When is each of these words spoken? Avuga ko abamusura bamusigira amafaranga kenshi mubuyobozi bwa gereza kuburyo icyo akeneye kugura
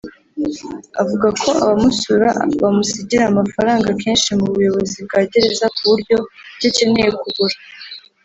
Avuga 1.01 1.27
ko 1.41 1.49
abamusura 1.63 2.27
bamusigira 2.61 3.23
amafaranga 3.27 3.87
kenshi 4.01 4.29
mubuyobozi 4.39 4.97
bwa 5.05 5.19
gereza 5.31 5.65
kuburyo 5.75 6.17
icyo 6.55 6.67
akeneye 6.71 7.09
kugura 7.21 7.55